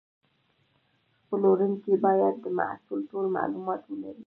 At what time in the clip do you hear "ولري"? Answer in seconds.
3.85-4.19